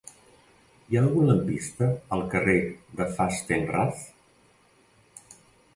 [0.93, 2.57] Hi ha algun lampista al carrer
[3.01, 5.29] de Fastenrath?